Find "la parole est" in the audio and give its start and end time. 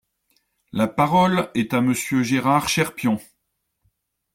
0.71-1.75